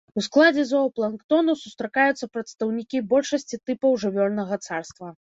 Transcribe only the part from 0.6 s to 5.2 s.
зоапланктону сустракаюцца прадстаўнікі большасці тыпаў жывёльнага царства.